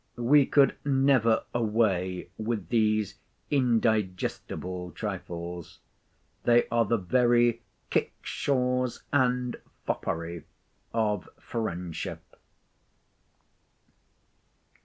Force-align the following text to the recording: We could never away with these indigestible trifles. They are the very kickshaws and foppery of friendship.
We 0.17 0.47
could 0.47 0.77
never 0.83 1.43
away 1.53 2.31
with 2.35 2.69
these 2.69 3.19
indigestible 3.51 4.89
trifles. 4.93 5.77
They 6.43 6.67
are 6.69 6.85
the 6.85 6.97
very 6.97 7.61
kickshaws 7.91 9.03
and 9.13 9.57
foppery 9.85 10.45
of 10.91 11.29
friendship. 11.37 12.23